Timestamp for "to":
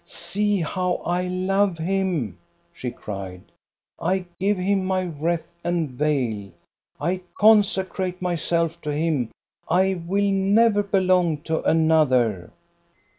8.81-8.91, 11.43-11.61